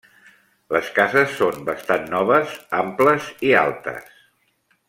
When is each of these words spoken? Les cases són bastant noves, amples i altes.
Les 0.75 0.87
cases 0.95 1.35
són 1.41 1.59
bastant 1.69 2.09
noves, 2.15 2.57
amples 2.81 3.31
i 3.51 3.55
altes. 3.65 4.13